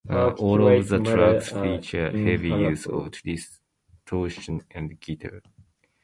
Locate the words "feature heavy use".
1.51-2.87